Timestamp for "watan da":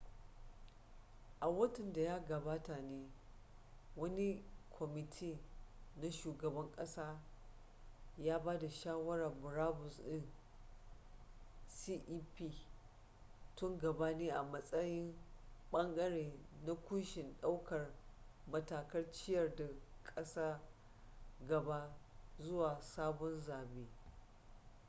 1.49-2.01